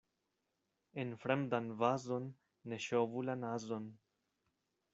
[1.03, 2.25] En fremdan vazon
[2.71, 3.87] ne ŝovu la nazon.